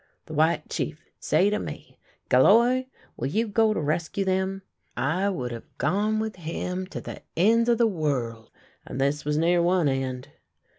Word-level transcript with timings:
The 0.25 0.33
White 0.33 0.67
Chief 0.67 1.07
say 1.19 1.51
to 1.51 1.59
me:' 1.59 1.99
Galloir, 2.31 2.85
will 3.17 3.27
you 3.27 3.47
go 3.47 3.71
to 3.71 3.79
rescue 3.79 4.25
them?' 4.25 4.63
I 5.17 5.29
would 5.29 5.51
have 5.51 5.77
gone 5.77 6.17
with 6.19 6.37
him 6.37 6.87
to 6.87 6.99
the 6.99 7.21
ends 7.37 7.69
of 7.69 7.77
the 7.77 7.85
world— 7.85 8.49
and 8.87 8.99
this 8.99 9.25
was 9.25 9.37
near 9.37 9.61
one 9.61 9.87
end." 9.87 10.29